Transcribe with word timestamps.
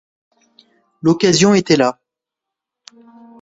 L’occasion 1.03 1.53
était 1.53 1.75
là. 1.75 1.99